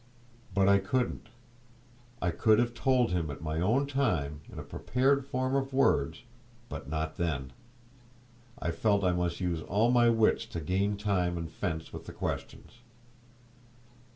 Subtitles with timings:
[0.55, 1.29] But I couldn't.
[2.23, 6.89] I could have told him at my own time, in a prepared form of words—but
[6.89, 7.53] not then.
[8.57, 12.13] I felt I must use all my wits to gain time, and fence with the
[12.13, 12.79] questions.